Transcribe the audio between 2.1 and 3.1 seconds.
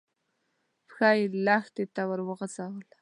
وغځوله.